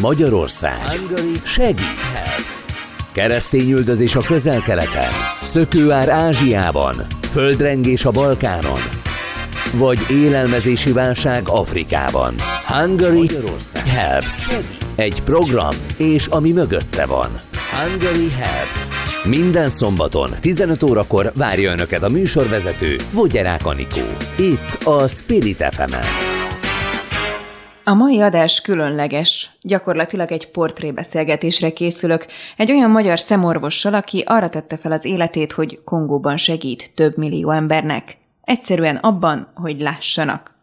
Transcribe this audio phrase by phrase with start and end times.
[0.00, 1.00] Magyarország
[1.44, 2.64] segít.
[3.12, 5.10] Keresztényüldözés a közel-keleten,
[5.42, 6.94] szökőár Ázsiában,
[7.32, 8.80] földrengés a Balkánon,
[9.72, 12.34] vagy élelmezési válság Afrikában.
[12.66, 13.30] Hungary
[13.86, 14.46] Helps.
[14.96, 17.28] Egy program, és ami mögötte van.
[17.70, 18.88] Hungary Helps.
[19.24, 24.06] Minden szombaton 15 órakor várja Önöket a műsorvezető Vogyerák Anikó.
[24.36, 26.31] Itt a Spirit fm -en.
[27.84, 29.50] A mai adás különleges.
[29.60, 35.80] Gyakorlatilag egy portrébeszélgetésre készülök egy olyan magyar szemorvossal, aki arra tette fel az életét, hogy
[35.84, 38.16] Kongóban segít több millió embernek.
[38.42, 40.54] Egyszerűen abban, hogy lássanak.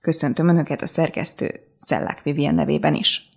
[0.00, 3.28] Köszöntöm Önöket a szerkesztő Szellák Vivien nevében is.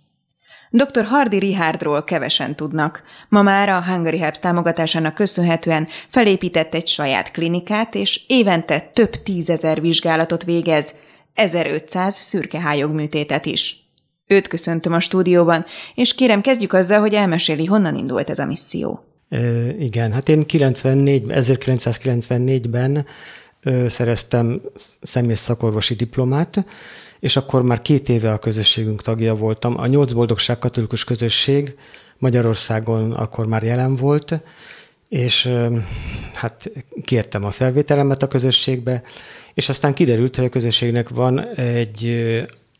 [0.70, 1.04] Dr.
[1.04, 3.02] Hardy Richardról kevesen tudnak.
[3.28, 9.80] Ma már a Hungary Helps támogatásának köszönhetően felépített egy saját klinikát, és évente több tízezer
[9.80, 10.92] vizsgálatot végez–
[11.36, 13.84] 1500 szürkehályog műtétet is.
[14.26, 19.04] Őt köszöntöm a stúdióban, és kérem kezdjük azzal, hogy elmeséli, honnan indult ez a misszió.
[19.28, 23.06] E, igen, hát én 94, 1994-ben
[23.62, 24.60] ö, szereztem
[25.02, 26.64] személyes szakorvosi diplomát,
[27.20, 29.78] és akkor már két éve a közösségünk tagja voltam.
[29.78, 31.76] A Nyolc Boldogság Katolikus Közösség
[32.18, 34.40] Magyarországon akkor már jelen volt,
[35.08, 35.52] és
[36.34, 36.70] hát
[37.04, 39.02] kértem a felvételemet a közösségbe,
[39.56, 42.26] és aztán kiderült, hogy a közösségnek van egy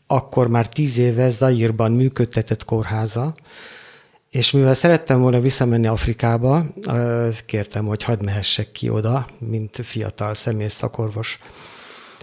[0.07, 3.33] akkor már tíz éve Zaírban működtetett kórháza,
[4.29, 6.65] és mivel szerettem volna visszamenni Afrikába,
[7.45, 11.39] kértem, hogy hadd mehessek ki oda, mint fiatal személy szakorvos.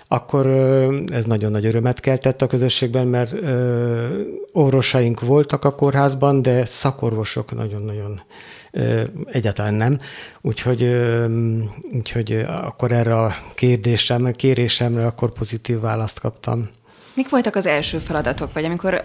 [0.08, 0.47] Akkor
[1.12, 3.34] ez nagyon nagy örömet keltett a közösségben, mert
[4.52, 8.20] orvosaink voltak a kórházban, de szakorvosok nagyon-nagyon
[9.27, 9.98] egyáltalán nem.
[10.41, 10.97] Úgyhogy,
[11.92, 16.69] úgyhogy akkor erre a kérdésem, kérésemre akkor pozitív választ kaptam.
[17.14, 19.05] Mik voltak az első feladatok, vagy amikor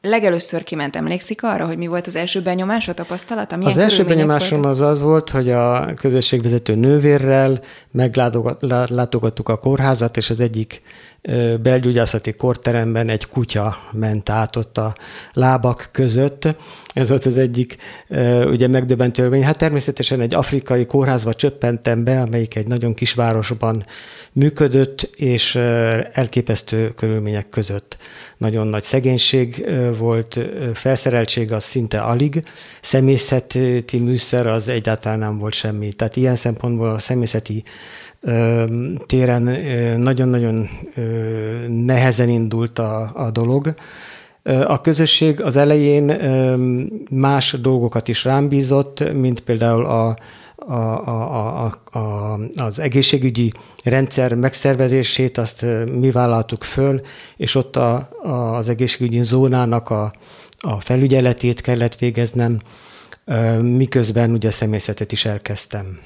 [0.00, 3.52] legelőször kiment, emlékszik arra, hogy mi volt az első benyomás, a tapasztalat?
[3.52, 4.70] Az első benyomásom voltak?
[4.70, 7.60] az az volt, hogy a közösségvezető nővérrel
[7.90, 10.82] meglátogattuk a kórházat, és az egyik
[11.62, 14.94] belgyógyászati korteremben egy kutya ment át ott a
[15.32, 16.56] lábak között.
[16.94, 17.76] Ez volt az egyik
[18.46, 19.44] ugye megdöbbentő élmény.
[19.44, 23.84] Hát természetesen egy afrikai kórházba csöppentem be, amelyik egy nagyon kis városban
[24.32, 25.54] működött, és
[26.12, 27.96] elképesztő körülmények között.
[28.36, 29.66] Nagyon nagy szegénység
[29.98, 30.40] volt,
[30.74, 32.42] felszereltség az szinte alig,
[32.80, 35.92] személyzeti műszer az egyáltalán nem volt semmi.
[35.92, 37.62] Tehát ilyen szempontból a személyzeti
[39.06, 39.42] téren
[40.00, 40.68] nagyon-nagyon
[41.68, 43.74] nehezen indult a, a dolog.
[44.66, 46.04] A közösség az elején
[47.10, 50.16] más dolgokat is rám bízott, mint például a,
[50.56, 50.74] a,
[51.08, 53.52] a, a, a, az egészségügyi
[53.84, 55.66] rendszer megszervezését, azt
[55.98, 57.00] mi vállaltuk föl,
[57.36, 60.12] és ott a, a, az egészségügyi zónának a,
[60.60, 62.60] a felügyeletét kellett végeznem,
[63.60, 65.98] miközben ugye személyzetet is elkezdtem.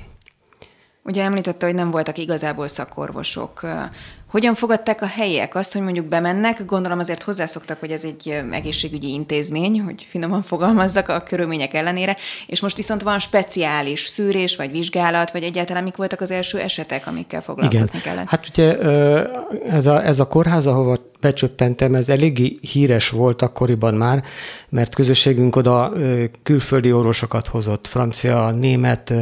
[1.02, 3.66] Ugye említette, hogy nem voltak igazából szakorvosok.
[4.30, 6.64] Hogyan fogadták a helyiek azt, hogy mondjuk bemennek?
[6.64, 12.60] Gondolom azért hozzászoktak, hogy ez egy egészségügyi intézmény, hogy finoman fogalmazzak a körülmények ellenére, és
[12.60, 17.42] most viszont van speciális szűrés, vagy vizsgálat, vagy egyáltalán mik voltak az első esetek, amikkel
[17.42, 18.00] foglalkozni Igen.
[18.00, 18.28] kellett?
[18.28, 18.78] Hát ugye
[19.70, 24.24] ez a, ez a kórház, ahova becsöppentem, ez eléggé híres volt akkoriban már,
[24.68, 25.92] mert közösségünk oda
[26.42, 29.14] külföldi orvosokat hozott, francia, német,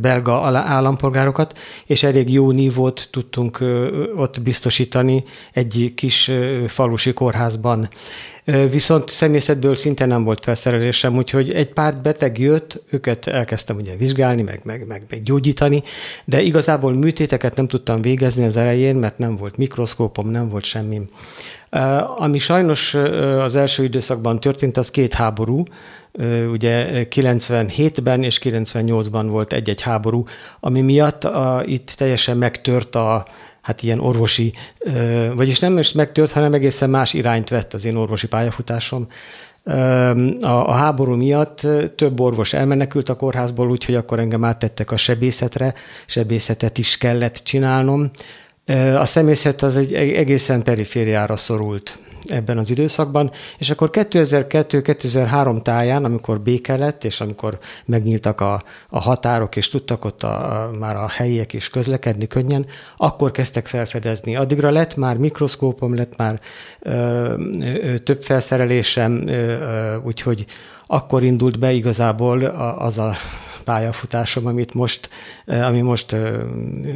[0.00, 3.58] belga állampolgárokat, és elég jó nívót tudtunk
[4.20, 6.30] ott biztosítani egy kis
[6.66, 7.88] falusi kórházban.
[8.70, 14.42] Viszont szemészetből szinte nem volt felszerelésem, úgyhogy egy pár beteg jött, őket elkezdtem ugye vizsgálni,
[14.42, 15.82] meg, meg, meg, meg gyógyítani,
[16.24, 21.00] de igazából műtéteket nem tudtam végezni az elején, mert nem volt mikroszkópom, nem volt semmi.
[22.16, 22.94] Ami sajnos
[23.38, 25.64] az első időszakban történt, az két háború,
[26.50, 30.24] ugye 97-ben és 98-ban volt egy-egy háború,
[30.60, 33.26] ami miatt a, itt teljesen megtört a,
[33.70, 34.52] hát ilyen orvosi,
[35.34, 39.06] vagyis nem is megtört, hanem egészen más irányt vett az én orvosi pályafutásom.
[40.40, 41.66] A, a háború miatt
[41.96, 45.74] több orvos elmenekült a kórházból, úgyhogy akkor engem áttettek a sebészetre,
[46.06, 48.10] sebészetet is kellett csinálnom.
[48.96, 56.40] A személyzet az egy egészen perifériára szorult ebben az időszakban, és akkor 2002-2003 táján, amikor
[56.40, 61.08] béke lett, és amikor megnyíltak a, a határok, és tudtak ott a, a, már a
[61.08, 64.36] helyiek is közlekedni könnyen, akkor kezdtek felfedezni.
[64.36, 66.40] Addigra lett már mikroszkópom, lett már
[66.80, 70.46] ö, ö, több felszerelésem, ö, ö, úgyhogy
[70.86, 72.44] akkor indult be igazából
[72.78, 73.14] az a
[73.64, 75.08] pályafutásom, amit most,
[75.46, 76.16] ami most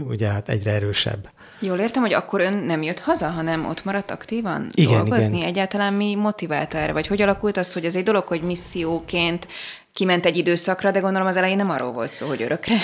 [0.08, 1.28] ugye hát egyre erősebb.
[1.64, 5.37] Jól értem, hogy akkor ön nem jött haza, hanem ott maradt aktívan igen, dolgozni?
[5.37, 5.49] Igen.
[5.49, 6.93] Egyáltalán mi motiválta erre?
[6.93, 9.49] Vagy hogy alakult az, hogy ez egy dolog, hogy misszióként
[9.93, 12.76] kiment egy időszakra, de gondolom az elején nem arról volt szó, hogy örökre?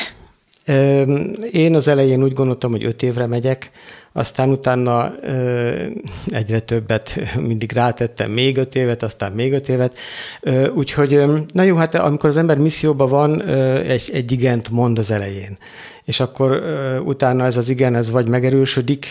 [1.50, 3.70] Én az elején úgy gondoltam, hogy öt évre megyek,
[4.12, 5.14] aztán utána
[6.26, 9.98] egyre többet mindig rátettem, még öt évet, aztán még öt évet.
[10.74, 11.20] Úgyhogy,
[11.52, 13.42] na jó, hát amikor az ember misszióban van,
[13.82, 15.58] egy, egy igent mond az elején
[16.10, 19.06] és akkor uh, utána ez az igen, ez vagy megerősödik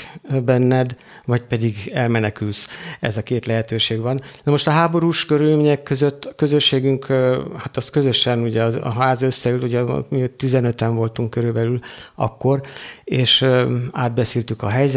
[0.46, 2.68] benned, vagy pedig elmenekülsz.
[3.00, 4.22] Ez a két lehetőség van.
[4.44, 8.90] Na most a háborús körülmények között a közösségünk, uh, hát az közösen, ugye az, a
[8.90, 11.80] ház összeül, ugye mi 15-en voltunk körülbelül
[12.16, 12.62] akkor,
[13.04, 14.89] és uh, átbeszéltük a helyzetet,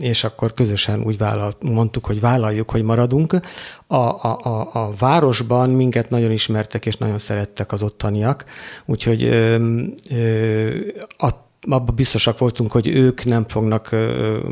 [0.00, 3.32] és akkor közösen úgy vállalt, mondtuk, hogy vállaljuk, hogy maradunk.
[3.86, 8.44] A, a, a, a városban minket nagyon ismertek, és nagyon szerettek az ottaniak,
[8.84, 9.28] úgyhogy
[11.60, 13.96] abban biztosak voltunk, hogy ők nem fognak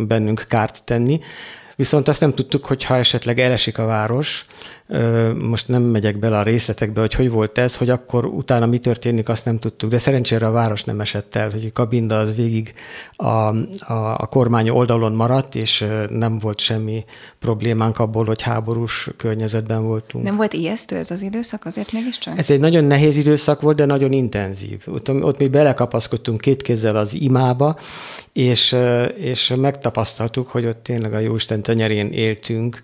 [0.06, 1.20] bennünk kárt tenni.
[1.76, 4.46] Viszont azt nem tudtuk, hogy ha esetleg elesik a város,
[5.38, 9.28] most nem megyek bele a részletekbe, hogy hogy volt ez, hogy akkor utána mi történik,
[9.28, 12.74] azt nem tudtuk, de szerencsére a város nem esett el, hogy a kabinda az végig
[13.16, 13.54] a, a,
[14.16, 17.04] a kormány oldalon maradt, és nem volt semmi
[17.38, 20.24] problémánk abból, hogy háborús környezetben voltunk.
[20.24, 22.38] Nem volt ijesztő ez az időszak azért mégiscsak?
[22.38, 24.82] Ez egy nagyon nehéz időszak volt, de nagyon intenzív.
[24.86, 27.78] Ott, ott mi belekapaszkodtunk két kézzel az imába,
[28.32, 28.76] és,
[29.16, 32.82] és megtapasztaltuk, hogy ott tényleg a Jóisten tenyerén éltünk,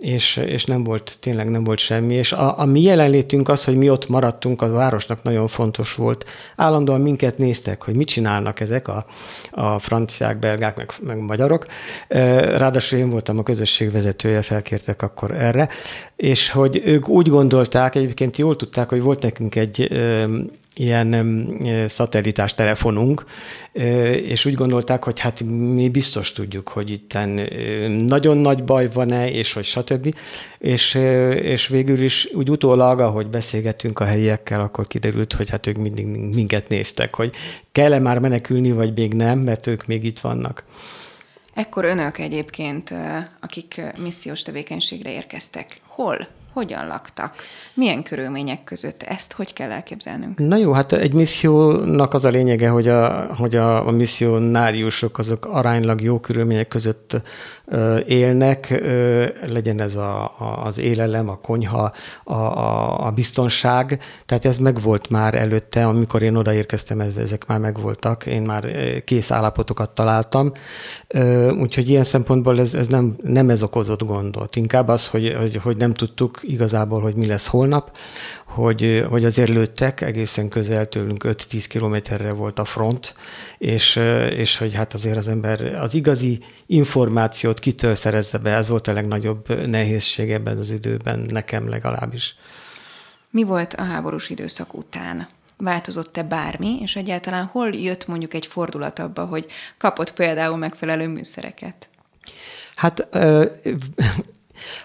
[0.00, 2.14] és, és nem volt, tényleg nem volt semmi.
[2.14, 6.24] És a, a mi jelenlétünk az, hogy mi ott maradtunk, a városnak nagyon fontos volt.
[6.56, 9.06] Állandóan minket néztek, hogy mit csinálnak ezek a,
[9.50, 11.66] a franciák, belgák, meg, meg magyarok.
[12.08, 15.68] Ráadásul én voltam a közösség vezetője, felkértek akkor erre,
[16.16, 19.88] és hogy ők úgy gondolták, egyébként jól tudták, hogy volt nekünk egy
[20.78, 21.58] ilyen
[21.88, 23.24] szatellitás telefonunk,
[24.22, 27.18] és úgy gondolták, hogy hát mi biztos tudjuk, hogy itt
[28.06, 30.14] nagyon nagy baj van-e, és hogy stb.
[30.58, 30.94] És,
[31.34, 36.06] és végül is úgy utólag, ahogy beszélgettünk a helyiekkel, akkor kiderült, hogy hát ők mindig
[36.06, 37.34] minket néztek, hogy
[37.72, 40.64] kell-e már menekülni, vagy még nem, mert ők még itt vannak.
[41.54, 42.94] Ekkor önök egyébként,
[43.40, 47.34] akik missziós tevékenységre érkeztek, hol hogyan laktak?
[47.74, 49.02] Milyen körülmények között?
[49.02, 50.38] Ezt hogy kell elképzelnünk?
[50.38, 53.90] Na jó, hát egy missziónak az a lényege, hogy a, hogy a, a
[55.18, 57.20] azok aránylag jó körülmények között
[58.06, 58.82] élnek,
[59.46, 61.92] legyen ez a, a, az élelem, a konyha,
[62.24, 67.58] a, a, a biztonság, tehát ez megvolt már előtte, amikor én odaérkeztem, ez, ezek már
[67.58, 68.66] megvoltak, én már
[69.04, 70.52] kész állapotokat találtam,
[71.60, 75.76] úgyhogy ilyen szempontból ez, ez nem, nem ez okozott gondot, inkább az, hogy, hogy, hogy
[75.76, 77.96] nem tudtuk igazából, hogy mi lesz holnap,
[78.46, 83.14] hogy, hogy azért lőttek, egészen közel tőlünk 5-10 kilométerre volt a front,
[83.58, 83.96] és,
[84.30, 88.92] és hogy hát azért az ember az igazi információt kitől szerezze be, ez volt a
[88.92, 92.36] legnagyobb nehézség ebben az időben, nekem legalábbis.
[93.30, 95.26] Mi volt a háborús időszak után?
[95.56, 99.46] Változott-e bármi, és egyáltalán hol jött mondjuk egy fordulat abba, hogy
[99.78, 101.88] kapott például megfelelő műszereket?
[102.74, 103.08] Hát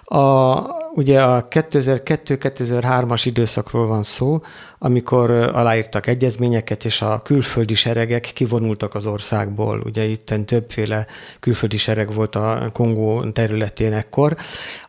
[0.03, 0.57] a,
[0.95, 4.41] ugye a 2002-2003-as időszakról van szó,
[4.77, 9.81] amikor aláírtak egyezményeket, és a külföldi seregek kivonultak az országból.
[9.85, 11.07] Ugye itt többféle
[11.39, 14.35] külföldi sereg volt a Kongó területén ekkor.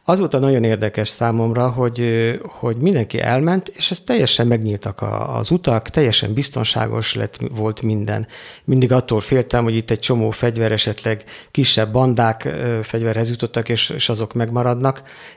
[0.06, 5.50] Az volt a nagyon érdekes számomra, hogy, hogy mindenki elment, és ez teljesen megnyíltak az
[5.50, 8.26] utak, teljesen biztonságos lett, volt minden.
[8.64, 12.48] Mindig attól féltem, hogy itt egy csomó fegyver, esetleg kisebb bandák
[12.82, 14.73] fegyverhez jutottak, és, és azok megmaradnak,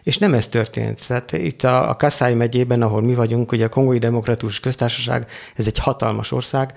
[0.03, 1.08] és nem ez történt.
[1.08, 5.67] Tehát itt a, a Kassai megyében, ahol mi vagyunk, ugye a Kongói Demokratikus Köztársaság, ez
[5.67, 6.74] egy hatalmas ország,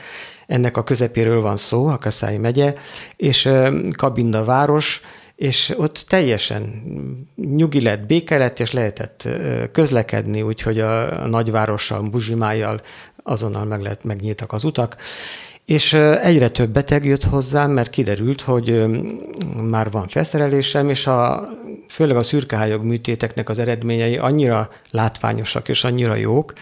[0.46, 2.74] ennek a közepéről van szó, a Kassai megye,
[3.16, 3.48] és
[3.96, 5.00] Kabinda város,
[5.36, 6.82] és ott teljesen
[7.36, 9.28] nyugi lett, béke lett, és lehetett
[9.72, 12.80] közlekedni, úgyhogy a nagyvárossal, Buzsimájjal
[13.22, 14.96] azonnal meg lehet, megnyíltak az utak,
[15.70, 18.84] és egyre több beteg jött hozzám, mert kiderült, hogy
[19.70, 21.48] már van felszerelésem, és a,
[21.88, 26.52] főleg a szürkehályog műtéteknek az eredményei annyira látványosak és annyira jók,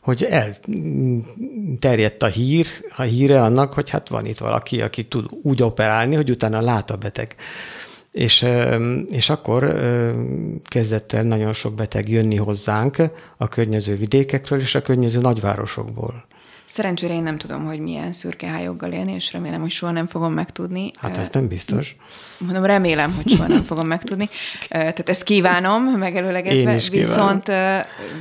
[0.00, 2.66] hogy elterjedt a hír,
[2.96, 6.90] a híre annak, hogy hát van itt valaki, aki tud úgy operálni, hogy utána lát
[6.90, 7.34] a beteg.
[8.12, 8.46] És,
[9.10, 9.74] és akkor
[10.64, 12.96] kezdett el nagyon sok beteg jönni hozzánk
[13.36, 16.24] a környező vidékekről és a környező nagyvárosokból.
[16.66, 20.32] Szerencsére én nem tudom, hogy milyen szürke hályoggal élni, és remélem, hogy soha nem fogom
[20.32, 20.90] megtudni.
[20.96, 21.96] Hát ez nem biztos.
[22.38, 24.28] Mondom, remélem, hogy soha nem fogom megtudni.
[24.68, 27.50] Tehát ezt kívánom megelőlegezve, viszont,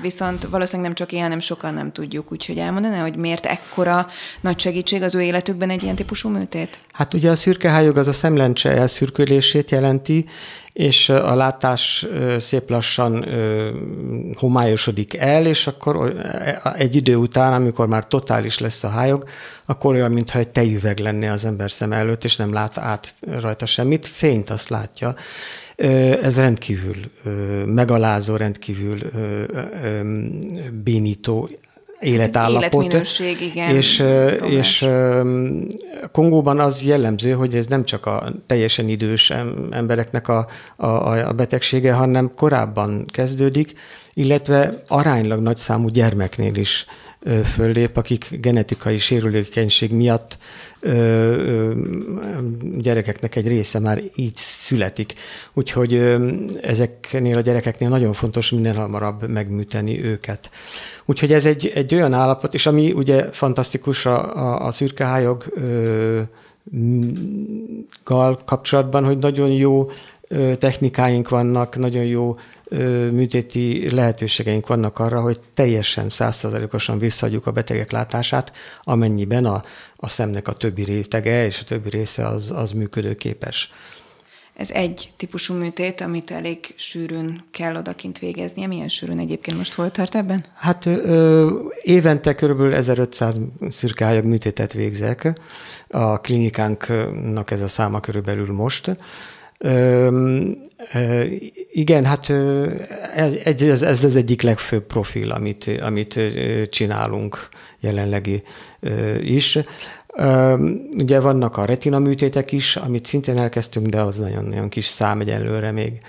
[0.01, 4.05] viszont valószínűleg nem csak én, hanem sokan nem tudjuk, úgyhogy elmondaná, hogy miért ekkora
[4.41, 6.79] nagy segítség az ő életükben egy ilyen típusú műtét?
[6.91, 10.25] Hát ugye a szürke hályog az a szemlencse elszürkülését jelenti,
[10.73, 13.25] és a látás szép lassan
[14.35, 16.15] homályosodik el, és akkor
[16.75, 19.23] egy idő után, amikor már totális lesz a hályog,
[19.65, 23.65] akkor olyan, mintha egy tejüveg lenne az ember szem előtt, és nem lát át rajta
[23.65, 25.15] semmit, fényt azt látja.
[26.21, 26.95] Ez rendkívül
[27.65, 28.99] megalázó, rendkívül
[30.83, 31.49] bénító
[32.01, 32.83] életállapot.
[32.83, 33.75] Életminőség, igen.
[33.75, 34.03] És,
[34.49, 34.87] és
[36.11, 39.33] Kongóban az jellemző, hogy ez nem csak a teljesen idős
[39.71, 40.87] embereknek a, a,
[41.27, 43.73] a betegsége, hanem korábban kezdődik,
[44.13, 46.85] illetve aránylag nagy számú gyermeknél is
[47.43, 50.37] föllép, akik genetikai sérülékenység miatt
[52.77, 55.13] gyerekeknek egy része már így születik.
[55.53, 55.93] Úgyhogy
[56.61, 60.49] ezeknél a gyerekeknél nagyon fontos minél hamarabb megműteni őket.
[61.05, 65.45] Úgyhogy ez egy, egy olyan állapot, és ami ugye fantasztikus a, a, a szürkehályog
[68.03, 69.91] gal kapcsolatban, hogy nagyon jó
[70.57, 72.35] technikáink vannak, nagyon jó
[73.11, 78.51] műtéti lehetőségeink vannak arra, hogy teljesen százszerzalékosan visszaadjuk a betegek látását,
[78.83, 79.63] amennyiben a,
[79.95, 83.71] a szemnek a többi rétege és a többi része az, az működőképes.
[84.55, 88.67] Ez egy típusú műtét, amit elég sűrűn kell odakint végeznie.
[88.67, 90.45] Milyen sűrűn egyébként most hol tart ebben?
[90.55, 91.49] Hát ö,
[91.81, 92.61] évente kb.
[92.61, 93.35] 1500
[93.69, 95.39] szürkeályag műtétet végzek.
[95.87, 98.91] A klinikánknak ez a száma körülbelül most.
[99.63, 100.07] Ö,
[100.93, 101.23] ö,
[101.71, 102.29] igen, hát
[103.43, 106.19] egy, ez, ez az egyik legfőbb profil, amit, amit
[106.69, 107.49] csinálunk
[107.79, 108.43] jelenlegi
[109.21, 109.59] is.
[110.97, 115.71] Ugye vannak a retina műtétek is, amit szintén elkezdtünk, de az nagyon-nagyon kis szám egyelőre
[115.71, 116.01] még.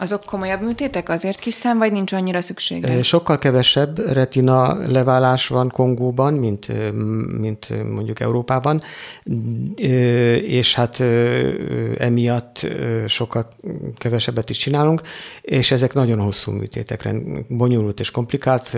[0.00, 3.02] Azok komolyabb műtétek azért kis szám, vagy nincs annyira szüksége?
[3.02, 6.92] Sokkal kevesebb retina leválás van Kongóban, mint,
[7.38, 8.82] mint mondjuk Európában,
[10.42, 11.00] és hát
[11.98, 12.66] emiatt
[13.06, 13.48] sokkal
[13.98, 15.00] kevesebbet is csinálunk,
[15.40, 17.08] és ezek nagyon hosszú műtétek,
[17.48, 18.74] bonyolult és komplikált,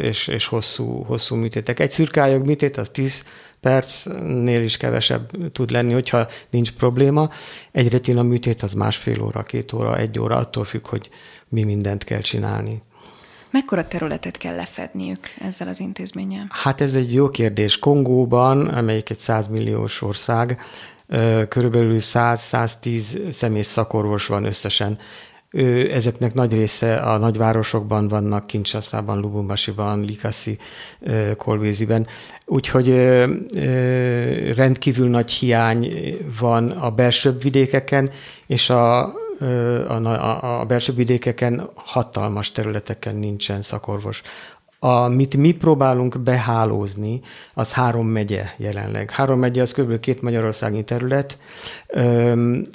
[0.00, 1.80] és, és hosszú, hosszú műtétek.
[1.80, 3.24] Egy szürkályog műtét az 10
[3.64, 7.30] percnél is kevesebb tud lenni, hogyha nincs probléma.
[7.72, 11.10] Egy retina műtét az másfél óra, két óra, egy óra, attól függ, hogy
[11.48, 12.82] mi mindent kell csinálni.
[13.50, 16.46] Mekkora területet kell lefedniük ezzel az intézménnyel?
[16.50, 17.78] Hát ez egy jó kérdés.
[17.78, 20.60] Kongóban, amelyik egy 100 milliós ország,
[21.48, 24.98] körülbelül 100-110 személy szakorvos van összesen
[25.90, 30.58] ezeknek nagy része a nagyvárosokban vannak, Kinshasa-ban, Lubumbashi-ban, Likasi,
[31.36, 32.06] Kolvéziben.
[32.46, 32.88] Úgyhogy
[34.54, 35.92] rendkívül nagy hiány
[36.40, 38.10] van a belsőbb vidékeken,
[38.46, 39.02] és a,
[39.88, 44.22] a, a belsőbb vidékeken hatalmas területeken nincsen szakorvos.
[44.84, 47.20] Amit mi próbálunk behálózni,
[47.54, 49.10] az három megye jelenleg.
[49.10, 50.00] Három megye az kb.
[50.00, 51.38] két magyarországi terület,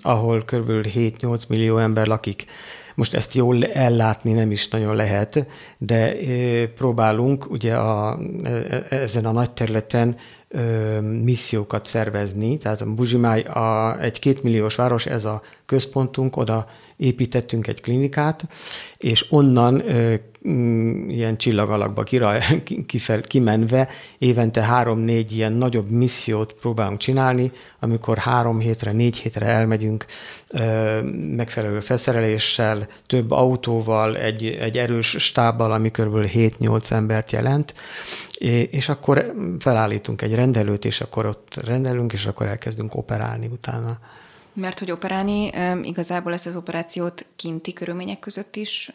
[0.01, 0.69] ahol kb.
[0.69, 2.45] 7-8 millió ember lakik.
[2.95, 5.45] Most ezt jól ellátni nem is nagyon lehet,
[5.77, 6.13] de
[6.75, 10.15] próbálunk ugye a, e, e, ezen a nagy területen
[11.23, 17.81] missziókat szervezni, tehát a Buzsimáj a, egy kétmilliós város, ez a központunk, oda építettünk egy
[17.81, 18.47] klinikát,
[18.97, 19.81] és onnan
[20.47, 22.37] Mm, ilyen csillagalakba kira,
[22.87, 30.05] kifel, kimenve évente három-négy ilyen nagyobb missziót próbálunk csinálni, amikor három hétre, négy hétre elmegyünk
[31.35, 36.29] megfelelő felszereléssel, több autóval, egy, egy erős stábbal, ami kb.
[36.33, 37.73] 7-8 embert jelent,
[38.69, 43.99] és akkor felállítunk egy rendelőt, és akkor ott rendelünk, és akkor elkezdünk operálni utána.
[44.59, 45.51] Mert hogy operálni,
[45.83, 48.91] igazából ezt az operációt kinti körülmények között is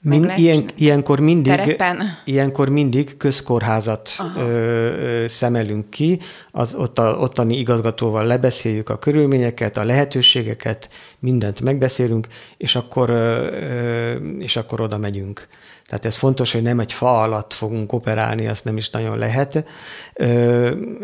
[0.00, 2.02] Min, ilyen, ilyenkor, mindig, terepen?
[2.24, 6.20] ilyenkor mindig közkórházat ö, ö, szemelünk ki,
[6.50, 13.52] az ott a, ottani igazgatóval lebeszéljük a körülményeket, a lehetőségeket, mindent megbeszélünk, és akkor, ö,
[13.52, 15.48] ö, és akkor oda megyünk.
[15.88, 19.64] Tehát ez fontos, hogy nem egy fa alatt fogunk operálni, azt nem is nagyon lehet.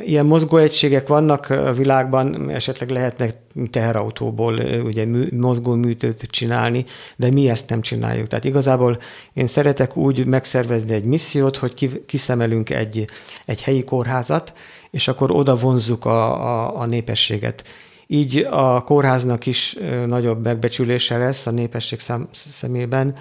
[0.05, 3.35] Ilyen mozgóegységek vannak a világban, esetleg lehetnek
[3.71, 6.85] teherautóból ugye mozgó műtőt csinálni,
[7.17, 8.27] de mi ezt nem csináljuk.
[8.27, 8.99] Tehát igazából
[9.33, 13.05] én szeretek úgy megszervezni egy missziót, hogy kiszemelünk egy,
[13.45, 14.53] egy helyi kórházat,
[14.91, 17.65] és akkor oda vonzzuk a, a, a népességet
[18.13, 23.15] így a kórháznak is nagyobb megbecsülése lesz a népesség szám, szemében,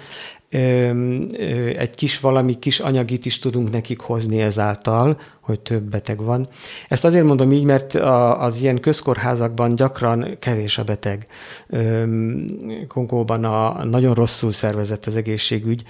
[0.50, 6.48] egy kis valami kis anyagit is tudunk nekik hozni ezáltal, hogy több beteg van.
[6.88, 7.94] Ezt azért mondom így, mert
[8.38, 11.26] az ilyen közkórházakban gyakran kevés a beteg.
[12.88, 15.82] Kongóban a, nagyon rosszul szervezett az egészségügy,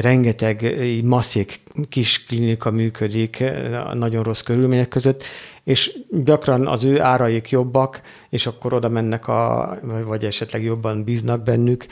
[0.00, 3.44] rengeteg masszék kis klinika működik
[3.92, 5.22] nagyon rossz körülmények között,
[5.64, 11.42] és gyakran az ő áraik jobbak, és akkor oda mennek, a, vagy esetleg jobban bíznak
[11.42, 11.86] bennük,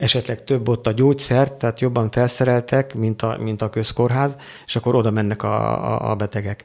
[0.00, 4.94] esetleg több ott a gyógyszer, tehát jobban felszereltek, mint a, mint a közkórház, és akkor
[4.94, 6.64] oda mennek a, a, a betegek.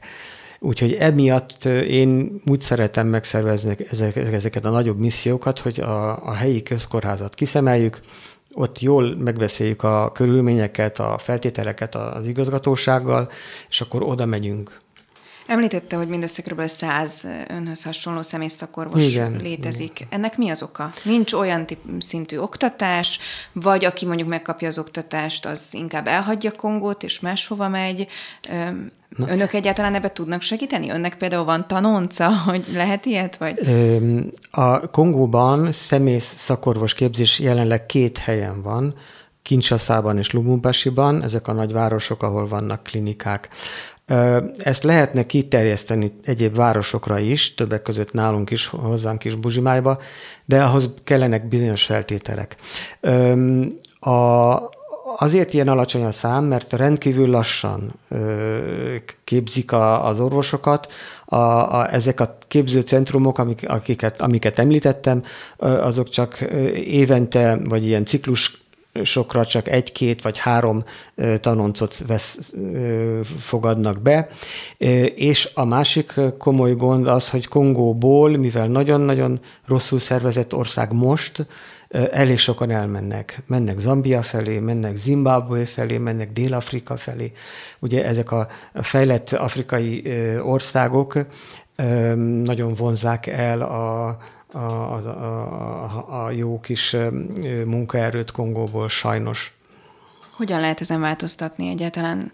[0.58, 3.76] Úgyhogy emiatt én úgy szeretem megszervezni
[4.14, 8.00] ezeket a nagyobb missziókat, hogy a, a helyi közkórházat kiszemeljük,
[8.52, 13.30] ott jól megbeszéljük a körülményeket, a feltételeket az igazgatósággal,
[13.68, 14.80] és akkor oda megyünk.
[15.46, 16.66] Említette, hogy mindössze kb.
[16.66, 20.00] 100 önhöz hasonló személyszakorvos igen, létezik.
[20.00, 20.08] Igen.
[20.10, 20.90] Ennek mi az oka?
[21.02, 23.18] Nincs olyan tip, szintű oktatás,
[23.52, 28.06] vagy aki mondjuk megkapja az oktatást, az inkább elhagyja Kongót, és máshova megy.
[29.16, 29.28] Na.
[29.28, 30.90] Önök egyáltalán ebbe tudnak segíteni?
[30.90, 33.36] Önnek például van tanonca, hogy lehet ilyet?
[33.36, 33.58] Vagy?
[34.50, 38.94] A Kongóban szemész szakorvos képzés jelenleg két helyen van,
[39.42, 43.48] Kincsaszában és Lubumbashi-ban, ezek a nagyvárosok, ahol vannak klinikák.
[44.58, 50.00] Ezt lehetne kiterjeszteni egyéb városokra is, többek között nálunk is, hozzánk is Buzsimájba,
[50.44, 52.56] de ahhoz kellenek bizonyos feltételek.
[54.00, 54.54] A,
[55.18, 57.94] azért ilyen alacsony a szám, mert rendkívül lassan
[59.24, 60.92] képzik a, az orvosokat.
[61.24, 65.22] A, a, ezek a képzőcentrumok, amik, akiket, amiket említettem,
[65.56, 66.40] azok csak
[66.74, 68.65] évente, vagy ilyen ciklus
[69.02, 70.84] sokra csak egy-két vagy három
[71.40, 72.52] tanoncot vesz,
[73.38, 74.28] fogadnak be.
[75.14, 81.46] És a másik komoly gond az, hogy Kongóból, mivel nagyon-nagyon rosszul szervezett ország most,
[82.10, 83.42] elég sokan elmennek.
[83.46, 87.32] Mennek Zambia felé, mennek Zimbabwe felé, mennek Dél-Afrika felé.
[87.78, 90.04] Ugye ezek a fejlett afrikai
[90.42, 91.26] országok
[92.44, 94.16] nagyon vonzák el a,
[94.56, 95.00] a, a,
[95.86, 96.96] a, a jó kis
[97.64, 99.52] munkaerőt Kongóból sajnos.
[100.36, 102.32] Hogyan lehet ezen változtatni egyáltalán?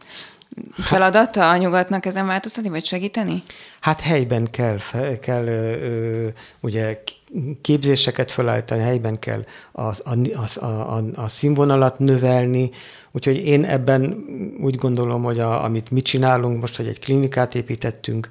[0.73, 3.43] Feladata a nyugatnak ezen változtatni, vagy segíteni?
[3.81, 4.79] Hát helyben kell,
[5.21, 6.29] kell ö,
[6.61, 7.03] ugye
[7.61, 9.95] képzéseket felállítani, helyben kell a, a,
[10.55, 12.71] a, a, a színvonalat növelni,
[13.11, 14.25] úgyhogy én ebben
[14.61, 18.29] úgy gondolom, hogy a, amit mi csinálunk most, hogy egy klinikát építettünk,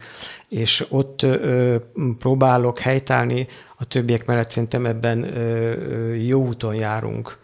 [0.49, 1.75] és ott ö,
[2.19, 7.37] próbálok helytállni, a többiek mellett szerintem ebben ö, jó úton járunk.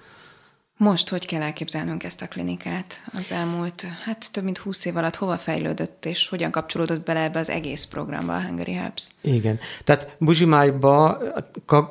[0.80, 5.16] Most hogy kell elképzelnünk ezt a klinikát az elmúlt, hát több mint húsz év alatt
[5.16, 9.08] hova fejlődött, és hogyan kapcsolódott bele ebbe az egész programba a Hungary Helps?
[9.22, 11.18] Igen, tehát Buzsimájba,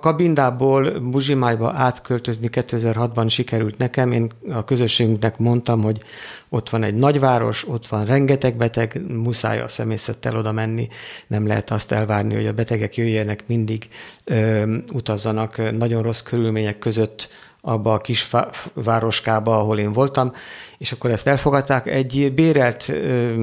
[0.01, 4.13] Kabindából Buzsimájba átköltözni 2006-ban sikerült nekem.
[4.13, 6.03] Én a közösségünknek mondtam, hogy
[6.49, 10.89] ott van egy nagyváros, ott van rengeteg beteg, muszáj a személyzettel oda menni,
[11.27, 13.89] nem lehet azt elvárni, hogy a betegek jöjjenek mindig,
[14.25, 17.29] ö, utazzanak nagyon rossz körülmények között,
[17.67, 18.31] abba a kis
[18.75, 20.33] városkába, ahol én voltam,
[20.79, 21.87] és akkor ezt elfogadták.
[21.87, 22.93] Egy bérelt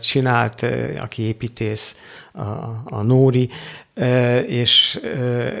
[0.00, 0.66] csinált,
[1.00, 1.96] aki építész,
[2.32, 2.42] a,
[2.84, 3.48] a Nóri,
[4.46, 5.00] és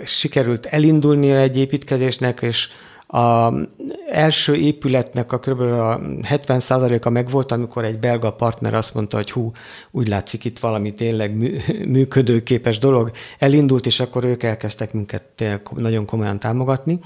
[0.04, 2.68] sikerült elindulnia egy építkezésnek, és
[3.12, 3.52] a
[4.08, 5.60] első épületnek a kb.
[5.60, 9.52] a 70%-a megvolt, amikor egy belga partner azt mondta, hogy hú,
[9.90, 11.36] úgy látszik itt valami tényleg
[11.86, 13.10] működőképes dolog.
[13.38, 16.98] Elindult, és akkor ők elkezdtek minket nagyon komolyan támogatni.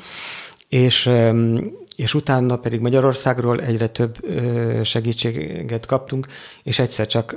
[0.68, 1.10] És
[1.96, 4.16] és utána pedig Magyarországról egyre több
[4.82, 6.26] segítséget kaptunk,
[6.62, 7.34] és egyszer csak,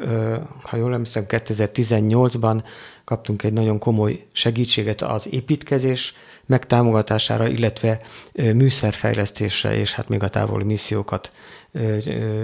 [0.62, 2.63] ha jól emlékszem, 2018-ban
[3.04, 6.13] kaptunk egy nagyon komoly segítséget az építkezés
[6.46, 8.00] megtámogatására, illetve
[8.34, 11.32] műszerfejlesztésre, és hát még a távoli missziókat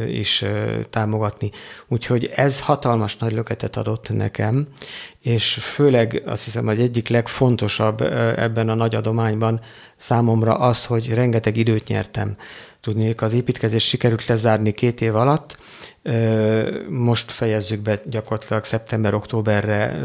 [0.08, 0.46] is
[0.90, 1.52] támogatni.
[1.88, 4.68] Úgyhogy ez hatalmas nagy löketet adott nekem,
[5.22, 8.02] és főleg azt hiszem, hogy egyik legfontosabb
[8.38, 9.62] ebben a nagy adományban
[9.98, 12.38] számomra az, hogy rengeteg időt nyertem.
[12.82, 15.58] Tudnék, az építkezés sikerült lezárni két év alatt,
[16.90, 20.04] most fejezzük be gyakorlatilag szeptember-októberre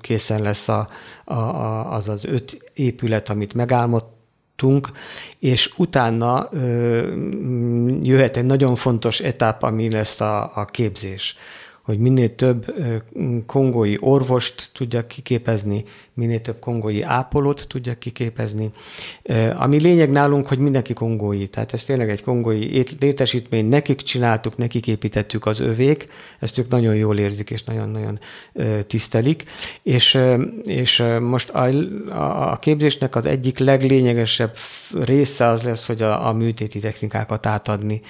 [0.00, 0.88] készen lesz a,
[1.24, 4.90] a, a, az az öt épület, amit megálmodtunk,
[5.38, 6.48] és utána
[8.02, 11.36] jöhet egy nagyon fontos etap, ami lesz a, a képzés
[11.88, 12.74] hogy minél több
[13.46, 18.70] kongói orvost tudjak kiképezni, minél több kongói ápolót tudjak kiképezni.
[19.56, 24.86] Ami lényeg nálunk, hogy mindenki kongói, tehát ez tényleg egy kongói létesítmény, nekik csináltuk, nekik
[24.86, 28.18] építettük az övék, ezt ők nagyon jól érzik és nagyon-nagyon
[28.86, 29.44] tisztelik,
[29.82, 30.18] és,
[30.64, 34.56] és most a, a képzésnek az egyik leglényegesebb
[35.04, 38.00] része az lesz, hogy a, a műtéti technikákat átadni.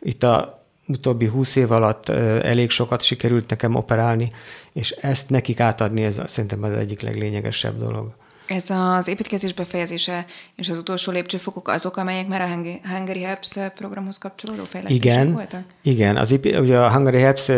[0.00, 0.57] Itt a
[0.88, 4.30] utóbbi húsz év alatt elég sokat sikerült nekem operálni,
[4.72, 8.12] és ezt nekik átadni, ez szerintem az egyik leglényegesebb dolog.
[8.48, 12.46] Ez az építkezés befejezése és az utolsó lépcsőfokok azok, amelyek már a
[12.88, 15.62] Hungary Helps programhoz kapcsolódó fejlesztések igen, voltak?
[15.82, 17.50] Igen, az, ugye a Hungary Helps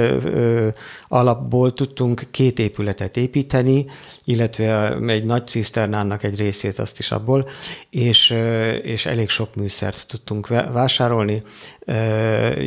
[1.09, 3.87] alapból tudtunk két épületet építeni,
[4.25, 7.49] illetve egy nagy ciszternának egy részét azt is abból,
[7.91, 8.31] és,
[8.83, 11.43] és elég sok műszert tudtunk vásárolni.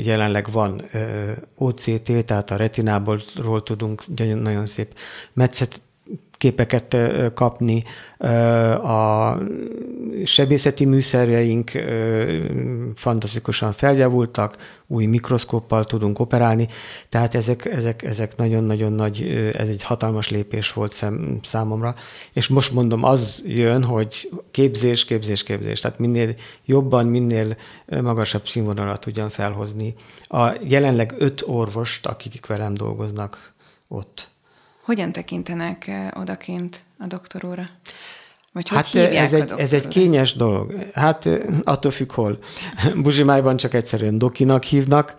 [0.03, 0.85] Jelenleg van
[1.57, 3.21] OCT, tehát a retinából
[3.63, 4.03] tudunk
[4.41, 4.95] nagyon szép
[5.33, 5.81] metszet
[6.43, 6.97] képeket
[7.33, 7.83] kapni,
[8.83, 9.37] a
[10.25, 11.71] sebészeti műszerjeink
[12.95, 16.67] fantasztikusan feljavultak, új mikroszkóppal tudunk operálni,
[17.09, 19.21] tehát ezek, ezek, ezek nagyon-nagyon nagy,
[19.53, 21.95] ez egy hatalmas lépés volt szem, számomra,
[22.33, 27.55] és most mondom, az jön, hogy képzés, képzés, képzés, tehát minél jobban, minél
[28.01, 29.93] magasabb színvonalat tudjam felhozni.
[30.27, 33.53] A jelenleg öt orvost, akik velem dolgoznak
[33.87, 34.31] ott.
[34.83, 37.69] Hogyan tekintenek eh, odakint a doktoróra?
[38.53, 40.75] Vagy hogy hát ez egy, ez egy kényes dolog.
[40.93, 41.29] Hát
[41.63, 42.37] attól függ hol.
[43.03, 45.17] Buzsimájban csak egyszerűen dokinak hívnak.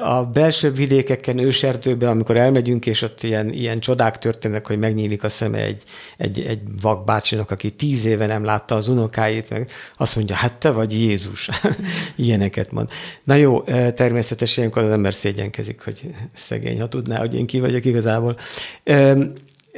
[0.00, 5.28] A belső vidékeken, őserdőben, amikor elmegyünk, és ott ilyen, ilyen csodák történnek, hogy megnyílik a
[5.28, 5.82] szeme egy,
[6.16, 10.70] egy, egy vakbácsinak, aki tíz éve nem látta az unokáit, meg azt mondja, hát te
[10.70, 11.48] vagy Jézus.
[12.16, 12.88] Ilyeneket mond.
[13.24, 13.62] Na jó,
[13.94, 18.36] természetesen ilyenkor az ember szégyenkezik, hogy szegény, ha tudná, hogy én ki vagyok igazából.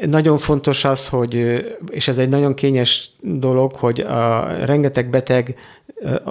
[0.07, 1.35] Nagyon fontos az, hogy,
[1.91, 5.55] és ez egy nagyon kényes dolog, hogy a rengeteg beteg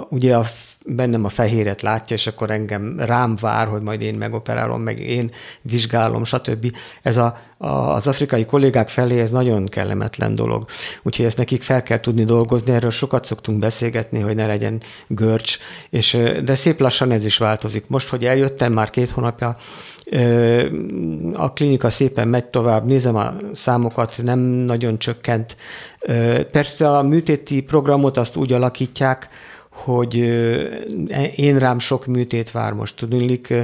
[0.08, 0.44] ugye a,
[0.94, 5.30] bennem a fehéret látja, és akkor engem rám vár, hogy majd én megoperálom, meg én
[5.62, 6.76] vizsgálom, stb.
[7.02, 10.64] Ez a, a, az afrikai kollégák felé ez nagyon kellemetlen dolog.
[11.02, 15.58] Úgyhogy ezt nekik fel kell tudni dolgozni, erről sokat szoktunk beszélgetni, hogy ne legyen görcs,
[15.90, 17.84] és, de szép lassan ez is változik.
[17.86, 19.56] Most, hogy eljöttem már két hónapja,
[21.32, 25.56] a klinika szépen megy tovább, nézem a számokat, nem nagyon csökkent.
[26.52, 29.28] Persze a műtéti programot azt úgy alakítják,
[29.70, 30.14] hogy
[31.34, 32.96] én rám sok műtét vár most.
[32.96, 33.54] Tudnilik,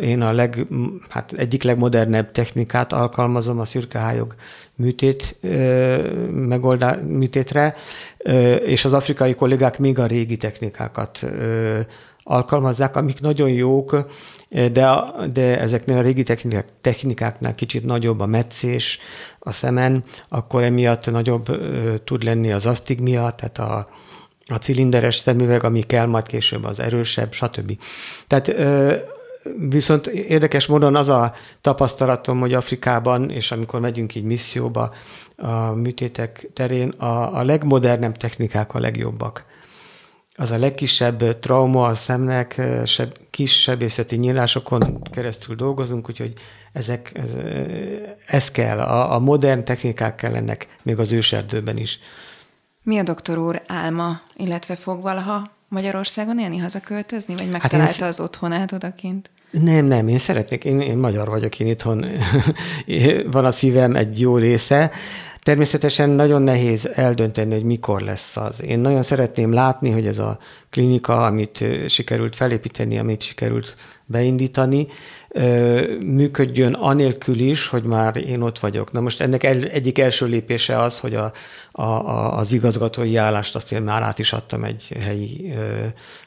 [0.00, 0.66] én a leg,
[1.08, 4.34] hát egyik legmodernebb technikát alkalmazom a szürkehályog
[4.74, 5.36] műtét,
[6.30, 7.74] megoldá, műtétre,
[8.64, 11.26] és az afrikai kollégák még a régi technikákat
[12.22, 14.06] alkalmazzák, amik nagyon jók,
[14.48, 14.88] de,
[15.32, 18.98] de ezeknél a régi technikák, technikáknál kicsit nagyobb a metszés
[19.38, 21.46] a szemen, akkor emiatt nagyobb
[22.04, 23.88] tud lenni az asztigmia, tehát a,
[24.50, 27.78] a cilinderes szemüveg, ami kell majd később az erősebb, stb.
[28.26, 28.52] Tehát
[29.68, 34.94] Viszont érdekes módon az a tapasztalatom, hogy Afrikában, és amikor megyünk így misszióba
[35.36, 39.44] a műtétek terén, a, a legmodernebb technikák a legjobbak
[40.40, 46.32] az a legkisebb trauma a szemnek, seb, kis sebészeti nyílásokon keresztül dolgozunk, úgyhogy
[46.72, 47.30] ezek, ez,
[48.26, 51.98] ez kell, a, a modern technikák kellenek még az őserdőben is.
[52.90, 58.20] Mi a doktor úr álma, illetve fog valaha Magyarországon élni, hazaköltözni, vagy megtalálta hát az
[58.20, 59.30] otthonát odakint?
[59.50, 62.04] Nem, nem, én szeretnék, én, én magyar vagyok, én itthon
[63.32, 64.90] van a szívem egy jó része,
[65.42, 68.62] Természetesen nagyon nehéz eldönteni, hogy mikor lesz az.
[68.62, 70.38] Én nagyon szeretném látni, hogy ez a
[70.70, 74.86] klinika, amit sikerült felépíteni, amit sikerült beindítani,
[76.06, 78.92] működjön anélkül is, hogy már én ott vagyok.
[78.92, 81.32] Na most ennek egyik első lépése az, hogy a,
[81.72, 85.52] a, a, az igazgatói állást azt én már át is adtam egy helyi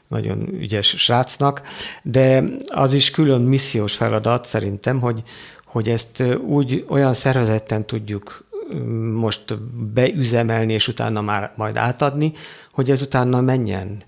[0.08, 1.62] nagyon ügyes srácnak,
[2.04, 5.24] de az is külön missziós feladat szerintem, hogy,
[5.66, 8.46] hogy ezt úgy olyan szervezetten tudjuk
[9.14, 9.60] most
[9.94, 12.34] beüzemelni, és utána már majd átadni,
[12.72, 14.04] hogy ez utána menjen.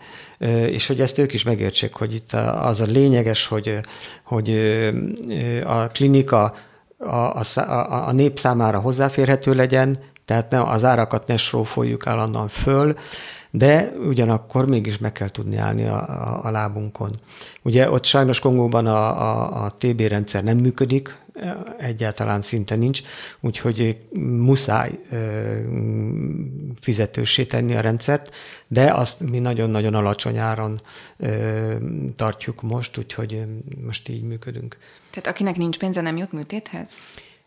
[0.68, 3.80] És hogy ezt ők is megértsék, hogy itt az a lényeges, hogy,
[4.24, 4.50] hogy
[5.66, 6.54] a klinika
[6.98, 12.96] a, a, a nép számára hozzáférhető legyen, tehát ne, az árakat ne srófoljuk állandóan föl,
[13.58, 17.12] de ugyanakkor mégis meg kell tudni állni a, a, a lábunkon.
[17.62, 21.24] Ugye ott sajnos Kongóban a, a, a TB rendszer nem működik,
[21.78, 23.02] egyáltalán szinte nincs,
[23.40, 25.00] úgyhogy muszáj
[26.80, 28.36] fizetősé tenni a rendszert,
[28.68, 30.82] de azt mi nagyon-nagyon alacsony áron
[32.16, 33.44] tartjuk most, úgyhogy
[33.86, 34.78] most így működünk.
[35.10, 36.92] Tehát akinek nincs pénze, nem jut műtéthez?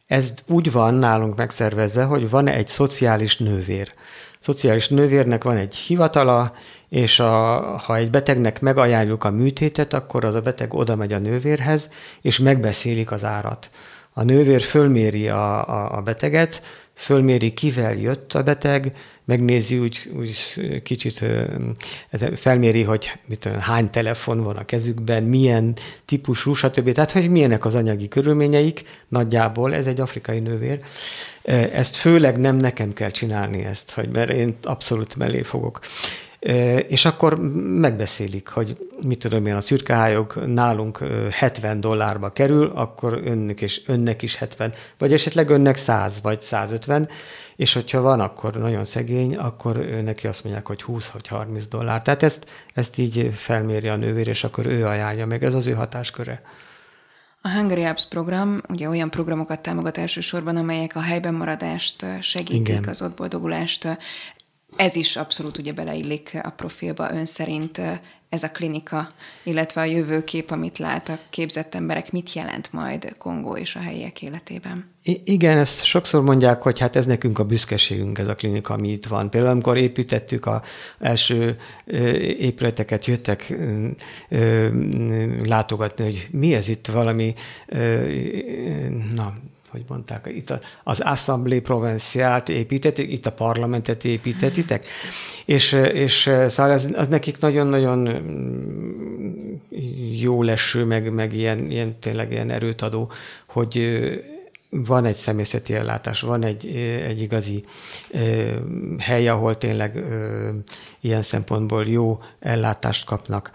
[0.07, 3.93] Ez úgy van nálunk megszervezve, hogy van egy szociális nővér.
[4.39, 6.53] Szociális nővérnek van egy hivatala,
[6.89, 11.19] és a, ha egy betegnek megajánljuk a műtétet, akkor az a beteg oda megy a
[11.19, 11.91] nővérhez,
[12.23, 13.71] és megbeszélik az árat.
[14.13, 16.63] A nővér fölméri a, a, a beteget,
[16.95, 18.93] fölméri, kivel jött a beteg,
[19.25, 20.35] megnézi úgy, úgy
[20.83, 21.25] kicsit,
[22.37, 26.93] felméri, hogy mit hány telefon van a kezükben, milyen típusú, stb.
[26.93, 30.81] Tehát, hogy milyenek az anyagi körülményeik, nagyjából, ez egy afrikai nővér.
[31.73, 35.81] Ezt főleg nem nekem kell csinálni ezt, hogy mert én abszolút mellé fogok.
[36.89, 37.39] És akkor
[37.81, 40.99] megbeszélik, hogy mit tudom én, a szürkehályok nálunk
[41.31, 47.09] 70 dollárba kerül, akkor önnek, és önnek is 70, vagy esetleg önnek 100 vagy 150,
[47.57, 52.03] és hogyha van, akkor nagyon szegény, akkor neki azt mondják, hogy 20 vagy 30 dollár.
[52.03, 55.73] Tehát ezt, ezt így felméri a nővér, és akkor ő ajánlja meg, ez az ő
[55.73, 56.43] hatásköre.
[57.49, 62.85] A Hungary Apps program ugye olyan programokat támogat elsősorban, amelyek a helyben maradást segítik, Igen.
[62.85, 63.99] az ott boldogulást.
[64.77, 67.81] Ez is abszolút ugye beleillik a profilba ön szerint
[68.29, 69.09] ez a klinika,
[69.43, 74.23] illetve a jövőkép, amit lát a képzett emberek, mit jelent majd Kongó és a helyiek
[74.23, 74.91] életében?
[75.03, 78.89] I- igen, ezt sokszor mondják, hogy hát ez nekünk a büszkeségünk, ez a klinika, ami
[78.89, 79.31] itt van.
[79.31, 80.63] Például amikor építettük a
[80.99, 81.57] első
[82.39, 83.55] épületeket, jöttek
[85.45, 87.35] látogatni, hogy mi ez itt valami,
[89.15, 89.35] na,
[89.71, 90.53] hogy mondták, itt
[90.85, 94.87] az Assemblée Provinciált építették, itt a parlamentet építetitek,
[95.45, 98.09] és, és szóval az, az nekik nagyon-nagyon
[100.21, 103.11] jó leső, meg, meg ilyen, ilyen, tényleg ilyen erőt adó,
[103.47, 104.01] hogy
[104.71, 106.67] van egy személyzeti ellátás, van egy,
[107.07, 107.65] egy igazi
[108.99, 110.05] hely, ahol tényleg
[111.01, 113.51] ilyen szempontból jó ellátást kapnak.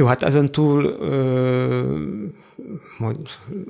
[0.00, 1.98] Jó, hát azon túl ö,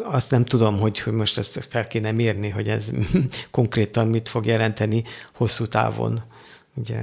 [0.02, 2.90] azt nem tudom, hogy, hogy most ezt fel kéne mérni, hogy ez
[3.50, 6.22] konkrétan mit fog jelenteni hosszú távon,
[6.74, 6.98] ugye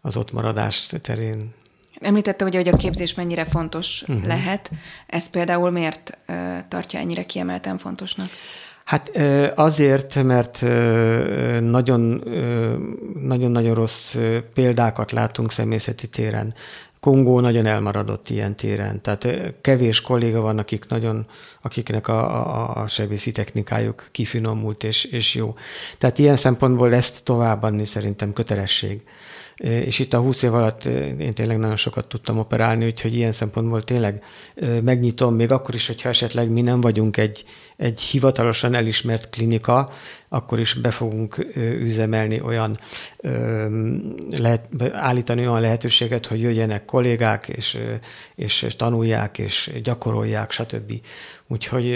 [0.00, 1.52] az ott maradás terén.
[2.00, 4.26] Említette ugye, hogy a képzés mennyire fontos uh-huh.
[4.26, 4.70] lehet.
[5.06, 6.36] Ez például miért uh,
[6.68, 8.28] tartja ennyire kiemelten fontosnak?
[8.84, 9.16] Hát
[9.54, 10.60] azért, mert
[13.20, 14.16] nagyon-nagyon rossz
[14.54, 16.54] példákat látunk személyzeti téren.
[17.04, 19.28] Kongó nagyon elmaradott ilyen téren, tehát
[19.60, 21.26] kevés kolléga van, akik nagyon,
[21.62, 25.54] akiknek a, a, a sebészi technikájuk kifinomult és, és jó.
[25.98, 29.02] Tehát ilyen szempontból ezt továbbadni szerintem kötelesség.
[29.56, 30.84] És itt a 20 év alatt
[31.18, 34.22] én tényleg nagyon sokat tudtam operálni, úgyhogy ilyen szempontból tényleg
[34.82, 37.44] megnyitom, még akkor is, hogyha esetleg mi nem vagyunk egy,
[37.76, 39.90] egy hivatalosan elismert klinika,
[40.28, 41.46] akkor is be fogunk
[41.80, 42.78] üzemelni olyan,
[44.30, 47.78] lehet, állítani olyan lehetőséget, hogy jöjjenek kollégák, és,
[48.34, 50.92] és tanulják, és gyakorolják, stb.
[51.48, 51.90] Úgyhogy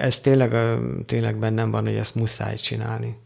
[0.00, 0.56] ez tényleg,
[1.06, 3.16] tényleg bennem van, hogy ezt muszáj csinálni.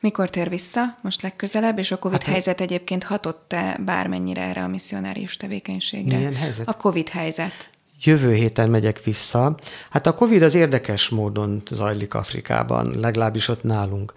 [0.00, 4.68] Mikor tér vissza, most legközelebb, és a COVID hát, helyzet egyébként hatott-e bármennyire erre a
[4.68, 6.16] misszionárius tevékenységre?
[6.16, 6.68] Milyen helyzet?
[6.68, 7.70] A COVID helyzet.
[8.02, 9.54] Jövő héten megyek vissza.
[9.90, 14.12] Hát a COVID az érdekes módon zajlik Afrikában, legalábbis ott nálunk.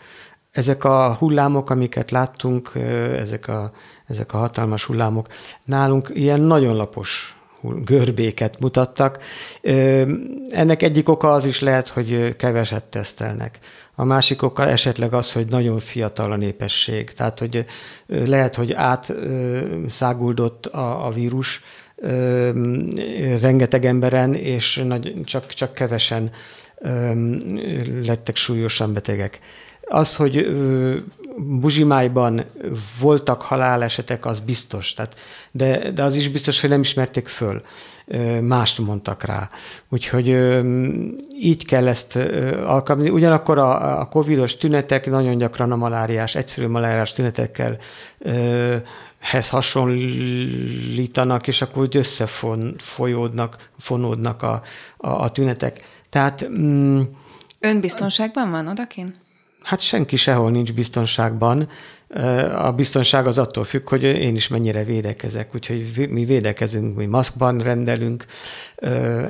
[0.52, 2.72] Ezek a hullámok, amiket láttunk,
[3.18, 3.74] ezek a,
[4.08, 5.28] ezek a hatalmas hullámok,
[5.64, 9.20] nálunk ilyen nagyon lapos görbéket mutattak.
[10.50, 13.60] Ennek egyik oka az is lehet, hogy keveset tesztelnek.
[13.96, 17.14] A másik oka esetleg az, hogy nagyon fiatal a népesség.
[17.14, 17.66] Tehát, hogy
[18.08, 21.62] lehet, hogy átszáguldott a, a vírus
[23.42, 26.32] rengeteg emberen, és nagy, csak, csak kevesen
[28.04, 29.40] lettek súlyosan betegek.
[29.82, 30.48] Az, hogy
[31.44, 32.44] Buzsimájban
[33.00, 35.16] voltak halálesetek, az biztos, tehát,
[35.52, 37.62] de, de az is biztos, hogy nem ismerték föl
[38.42, 39.50] mást mondtak rá.
[39.90, 40.28] Úgyhogy
[41.40, 42.16] így kell ezt
[42.66, 43.12] alkalmazni.
[43.12, 47.78] Ugyanakkor a, a covidos tünetek nagyon gyakran a maláriás, egyszerű maláriás tünetekkel
[49.20, 54.62] hez hasonlítanak, és akkor úgy összefonódnak fonódnak a,
[54.98, 55.80] a, a tünetek.
[56.10, 56.48] Tehát...
[56.50, 57.02] Mm,
[57.60, 59.14] Ön biztonságban van odakin?
[59.64, 61.70] Hát senki sehol nincs biztonságban.
[62.58, 65.56] A biztonság az attól függ, hogy én is mennyire védekezek.
[65.56, 68.26] Úgyhogy mi védekezünk, mi maszkban rendelünk,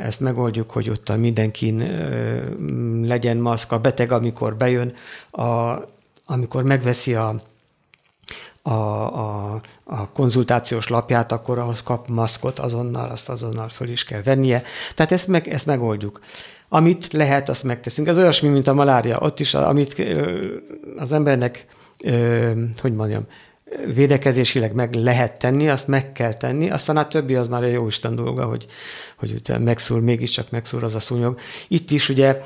[0.01, 1.77] ezt megoldjuk, hogy ott a mindenkin
[3.05, 3.71] legyen maszk.
[3.71, 4.93] A beteg, amikor bejön,
[5.31, 5.75] a,
[6.25, 7.41] amikor megveszi a,
[8.61, 14.21] a, a, a konzultációs lapját, akkor ahhoz kap maszkot azonnal, azt azonnal föl is kell
[14.21, 14.63] vennie.
[14.95, 16.19] Tehát ezt, meg, ezt megoldjuk.
[16.69, 18.07] Amit lehet, azt megteszünk.
[18.07, 19.19] Ez olyasmi, mint a malária.
[19.19, 20.05] Ott is, amit
[20.97, 21.65] az embernek,
[22.81, 23.25] hogy mondjam,
[23.93, 27.87] védekezésileg meg lehet tenni, azt meg kell tenni, aztán a többi az már a jó
[27.87, 28.65] Isten dolga, hogy,
[29.15, 31.39] hogy megszúr, mégiscsak megszúr az a szúnyog.
[31.67, 32.41] Itt is ugye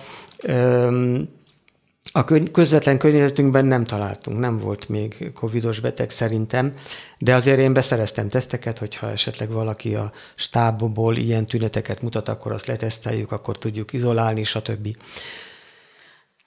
[2.11, 6.73] a közvetlen környezetünkben nem találtunk, nem volt még covidos beteg szerintem,
[7.17, 12.65] de azért én beszereztem teszteket, hogyha esetleg valaki a stábból ilyen tüneteket mutat, akkor azt
[12.65, 14.97] leteszteljük, akkor tudjuk izolálni, stb.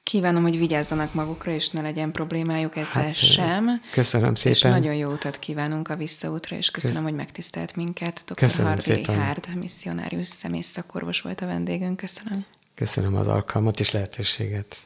[0.02, 3.80] Kívánom, hogy vigyázzanak magukra, és ne legyen problémájuk ezzel hát, sem.
[3.92, 4.52] Köszönöm szépen.
[4.52, 7.10] És nagyon jó utat kívánunk a visszaútra, és köszönöm, Köszön...
[7.10, 8.22] hogy megtisztelt minket.
[8.26, 8.34] Dr.
[8.34, 9.18] Köszönöm Harvey szépen.
[9.18, 10.28] Hárd, misszionárius
[10.60, 11.96] szakorvos volt a vendégünk.
[11.96, 12.44] Köszönöm.
[12.74, 14.76] Köszönöm az alkalmat és lehetőséget.